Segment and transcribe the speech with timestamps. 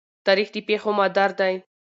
[0.25, 1.55] تاریخ د پېښو مادر دی.